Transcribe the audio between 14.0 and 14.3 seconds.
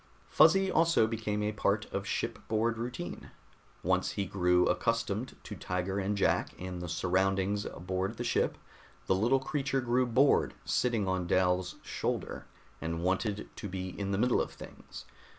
the